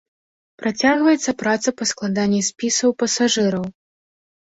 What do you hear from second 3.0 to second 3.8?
пасажыраў.